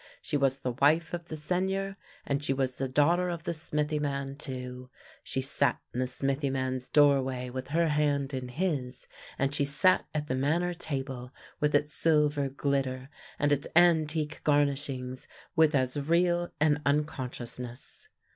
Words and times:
She 0.19 0.35
was 0.35 0.61
the 0.61 0.71
wife 0.71 1.13
of 1.13 1.27
the 1.27 1.37
Seigneur, 1.37 1.95
and 2.25 2.43
she 2.43 2.53
was 2.53 2.77
the 2.77 2.87
daughter 2.87 3.29
of 3.29 3.43
the 3.43 3.53
smithy 3.53 3.99
man 3.99 4.33
too. 4.35 4.89
She 5.23 5.41
sat 5.41 5.79
in 5.93 5.99
the 5.99 6.07
smithy 6.07 6.49
man's 6.49 6.89
doorway 6.89 7.51
with 7.51 7.67
her 7.67 7.87
hand 7.89 8.33
in 8.33 8.47
his, 8.47 9.05
and 9.37 9.53
she 9.53 9.63
sat 9.63 10.07
at 10.11 10.27
the 10.27 10.33
manor 10.33 10.73
table 10.73 11.31
with 11.59 11.75
its 11.75 11.93
silver 11.93 12.49
glitter, 12.49 13.09
and 13.37 13.51
its 13.51 13.67
antique 13.75 14.41
garnishings, 14.43 15.27
with 15.55 15.75
as 15.75 15.95
real 15.95 16.49
an 16.59 16.81
unconsciousness. 16.83 18.09